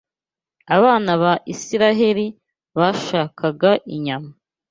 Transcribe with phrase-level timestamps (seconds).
[0.75, 2.25] Abana ba Isiraheli
[2.79, 4.31] bashakaga inyama